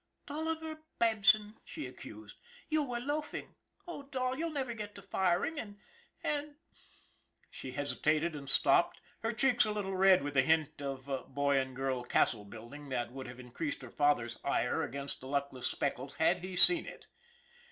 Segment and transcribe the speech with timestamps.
[0.25, 2.39] Dolivar Babson," she accused,"
[2.71, 3.53] you were loaf ing.
[3.87, 5.77] Oh, Dol, you'll never get to firing, and
[6.23, 6.55] and"
[7.51, 11.75] She hesitated and stopped, her cheeks a little red with the hint of boy and
[11.75, 16.15] girl castle building that would have increased her father's ire against the luck less Speckles
[16.15, 17.05] had he seen it.